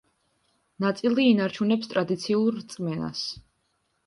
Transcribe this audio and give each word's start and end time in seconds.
ნაწილი 0.85 1.25
ინარჩუნებს 1.33 1.91
ტრადიციულ 1.93 2.51
რწმენას. 2.63 3.23